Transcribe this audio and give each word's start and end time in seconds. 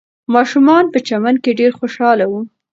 ماشومان 0.33 0.83
په 0.93 0.99
چمن 1.07 1.35
کې 1.43 1.57
ډېر 1.59 1.71
خوشحاله 1.79 2.25
وو. 2.29 2.41